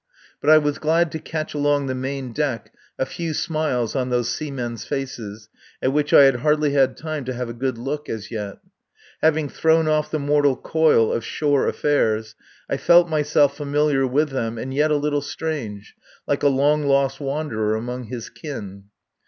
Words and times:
But 0.41 0.49
I 0.49 0.57
was 0.57 0.79
glad 0.79 1.11
to 1.11 1.19
catch 1.19 1.53
along 1.53 1.85
the 1.85 1.93
main 1.93 2.33
deck 2.33 2.73
a 2.97 3.05
few 3.05 3.35
smiles 3.35 3.95
on 3.95 4.09
those 4.09 4.31
seamen's 4.33 4.83
faces 4.83 5.47
at 5.79 5.93
which 5.93 6.11
I 6.11 6.23
had 6.23 6.37
hardly 6.37 6.71
had 6.73 6.97
time 6.97 7.23
to 7.25 7.33
have 7.33 7.49
a 7.49 7.53
good 7.53 7.77
look 7.77 8.09
as 8.09 8.31
yet. 8.31 8.57
Having 9.21 9.49
thrown 9.49 9.87
off 9.87 10.09
the 10.09 10.17
mortal 10.17 10.55
coil 10.57 11.13
of 11.13 11.23
shore 11.23 11.67
affairs, 11.67 12.33
I 12.67 12.77
felt 12.77 13.09
myself 13.09 13.55
familiar 13.55 14.07
with 14.07 14.29
them 14.29 14.57
and 14.57 14.73
yet 14.73 14.89
a 14.89 14.95
little 14.95 15.21
strange, 15.21 15.93
like 16.27 16.41
a 16.41 16.47
long 16.47 16.87
lost 16.87 17.19
wanderer 17.19 17.75
among 17.75 18.05
his 18.05 18.31
kin. 18.31 18.85